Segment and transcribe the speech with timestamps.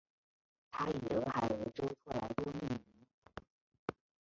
[0.71, 2.79] 它以俄亥俄州托莱多命名。